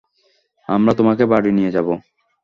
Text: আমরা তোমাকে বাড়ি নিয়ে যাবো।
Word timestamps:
আমরা 0.69 0.91
তোমাকে 0.93 1.23
বাড়ি 1.25 1.51
নিয়ে 1.51 1.73
যাবো। 1.75 1.93